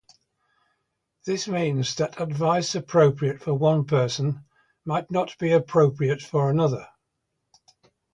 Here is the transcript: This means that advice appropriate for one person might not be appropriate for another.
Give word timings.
This 1.27 1.47
means 1.47 1.93
that 1.97 2.19
advice 2.19 2.73
appropriate 2.73 3.39
for 3.39 3.53
one 3.53 3.85
person 3.85 4.43
might 4.83 5.11
not 5.11 5.37
be 5.37 5.51
appropriate 5.51 6.23
for 6.23 6.49
another. 6.49 6.87